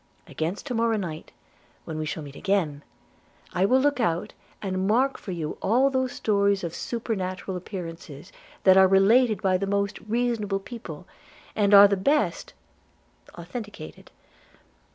[0.25, 1.31] Against to morrow night,
[1.85, 2.81] when we shall meet again,
[3.53, 8.31] I will look out and mark for you all those stories of supernatural appearances
[8.63, 11.05] that are related by the most reasonable people,
[11.55, 12.53] and are the best
[13.35, 14.09] authenticated.